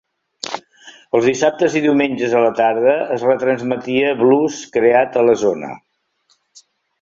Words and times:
Els 1.17 1.27
dissabtes 1.31 1.75
i 1.81 1.83
diumenges 1.83 2.33
a 2.37 2.41
la 2.45 2.53
tarda 2.61 2.95
es 3.17 3.27
retransmetia 3.27 4.15
blues 4.23 4.59
creat 4.79 5.21
a 5.23 5.27
la 5.29 5.37
zona. 5.43 5.71